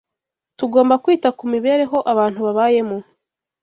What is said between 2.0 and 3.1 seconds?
abantu babayemo